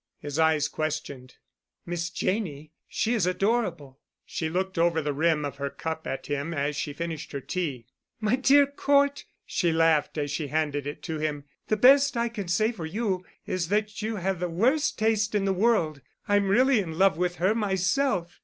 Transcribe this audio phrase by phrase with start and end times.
[0.17, 1.35] His eyes questioned.
[1.85, 6.75] "Miss Janney—she is adorable." She looked over the rim of her cup at him as
[6.75, 7.85] she finished her tea.
[8.19, 12.47] "My dear Cort," she laughed, as she handed it to him, "the best I can
[12.47, 16.01] say for you is that you have the worst taste in the world.
[16.27, 18.39] I'm really in love with her myself.